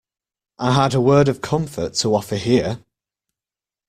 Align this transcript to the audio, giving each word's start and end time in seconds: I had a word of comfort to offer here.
I 0.57 0.71
had 0.73 0.95
a 0.95 0.99
word 0.99 1.27
of 1.27 1.41
comfort 1.41 1.93
to 1.97 2.15
offer 2.15 2.35
here. 2.35 2.83